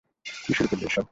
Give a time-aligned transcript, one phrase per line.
[0.43, 0.99] কী শুরু করলে এসব?